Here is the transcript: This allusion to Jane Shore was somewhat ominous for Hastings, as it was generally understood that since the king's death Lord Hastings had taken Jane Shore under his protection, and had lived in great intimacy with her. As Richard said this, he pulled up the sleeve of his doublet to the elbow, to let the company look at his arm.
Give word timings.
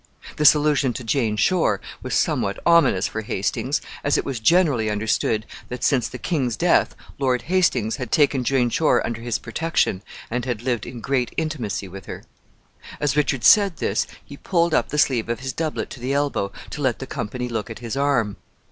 This 0.37 0.55
allusion 0.55 0.93
to 0.93 1.03
Jane 1.03 1.37
Shore 1.37 1.79
was 2.01 2.15
somewhat 2.15 2.57
ominous 2.65 3.07
for 3.07 3.21
Hastings, 3.21 3.81
as 4.03 4.17
it 4.17 4.25
was 4.25 4.39
generally 4.39 4.89
understood 4.89 5.45
that 5.69 5.83
since 5.83 6.07
the 6.07 6.17
king's 6.17 6.57
death 6.57 6.95
Lord 7.19 7.43
Hastings 7.43 7.97
had 7.97 8.11
taken 8.11 8.43
Jane 8.43 8.71
Shore 8.71 9.05
under 9.05 9.21
his 9.21 9.37
protection, 9.37 10.01
and 10.31 10.43
had 10.43 10.63
lived 10.63 10.87
in 10.87 11.01
great 11.01 11.35
intimacy 11.37 11.87
with 11.87 12.07
her. 12.07 12.23
As 12.99 13.15
Richard 13.15 13.43
said 13.43 13.77
this, 13.77 14.07
he 14.25 14.37
pulled 14.37 14.73
up 14.73 14.89
the 14.89 14.97
sleeve 14.97 15.29
of 15.29 15.41
his 15.41 15.53
doublet 15.53 15.91
to 15.91 15.99
the 15.99 16.13
elbow, 16.13 16.51
to 16.71 16.81
let 16.81 16.97
the 16.97 17.05
company 17.05 17.47
look 17.47 17.69
at 17.69 17.77
his 17.77 17.95
arm. 17.95 18.37